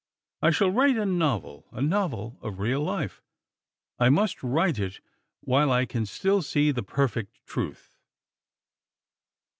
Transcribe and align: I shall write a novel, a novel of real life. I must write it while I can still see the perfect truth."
I 0.41 0.49
shall 0.49 0.71
write 0.71 0.97
a 0.97 1.05
novel, 1.05 1.67
a 1.71 1.79
novel 1.79 2.39
of 2.41 2.57
real 2.57 2.81
life. 2.81 3.21
I 3.99 4.09
must 4.09 4.41
write 4.41 4.79
it 4.79 4.99
while 5.41 5.71
I 5.71 5.85
can 5.85 6.07
still 6.07 6.41
see 6.41 6.71
the 6.71 6.81
perfect 6.81 7.37
truth." 7.45 7.99